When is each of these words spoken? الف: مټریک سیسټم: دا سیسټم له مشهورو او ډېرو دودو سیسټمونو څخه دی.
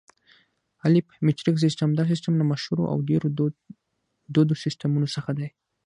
الف: 0.85 1.05
مټریک 1.25 1.55
سیسټم: 1.65 1.89
دا 1.93 2.03
سیسټم 2.11 2.33
له 2.41 2.45
مشهورو 2.51 2.83
او 2.91 2.97
ډېرو 3.09 3.27
دودو 4.33 4.53
سیسټمونو 4.63 5.07
څخه 5.15 5.29
دی. 5.39 5.47